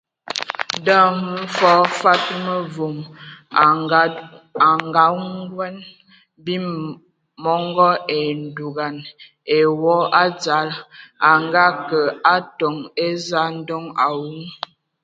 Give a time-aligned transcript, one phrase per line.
[0.77, 1.21] Ndɔ hm
[1.55, 2.97] fɔɔ Mfad mevom
[4.63, 5.75] a nganguan
[6.39, 6.65] mbim
[7.43, 8.19] mɔngɔ, a
[8.55, 8.95] dugan
[9.53, 10.69] ai wɔ a dzal,
[11.27, 12.75] a ngeakə a atoŋ
[13.05, 14.29] eza ndoŋ awu.